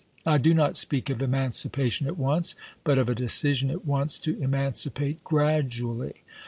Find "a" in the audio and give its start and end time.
3.07-3.13